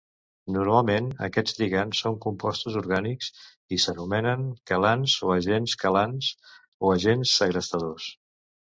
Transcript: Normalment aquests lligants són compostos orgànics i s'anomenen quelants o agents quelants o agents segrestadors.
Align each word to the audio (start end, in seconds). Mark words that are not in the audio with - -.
Normalment 0.53 1.09
aquests 1.27 1.59
lligants 1.59 2.01
són 2.05 2.17
compostos 2.23 2.77
orgànics 2.81 3.29
i 3.77 3.81
s'anomenen 3.85 4.49
quelants 4.73 5.17
o 5.29 5.33
agents 5.37 5.79
quelants 5.87 6.35
o 6.89 6.95
agents 6.99 7.41
segrestadors. 7.45 8.13